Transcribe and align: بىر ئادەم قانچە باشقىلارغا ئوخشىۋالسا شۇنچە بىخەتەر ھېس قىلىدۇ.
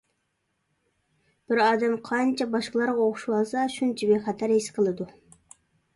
بىر 1.51 1.61
ئادەم 1.65 1.93
قانچە 2.09 2.47
باشقىلارغا 2.55 3.05
ئوخشىۋالسا 3.09 3.67
شۇنچە 3.77 4.11
بىخەتەر 4.15 4.59
ھېس 4.59 4.71
قىلىدۇ. 4.79 5.13